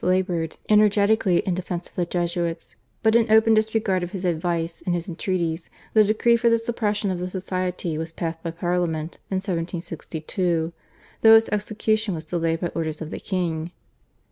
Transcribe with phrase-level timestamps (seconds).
[0.03, 4.95] laboured energetically in defence of the Jesuits, but in open disregard of his advice and
[4.95, 9.35] his entreaties, the decree for the suppression of the Society was passed by Parliament in
[9.35, 10.73] 1762,
[11.21, 13.71] though its execution was delayed by orders of the king.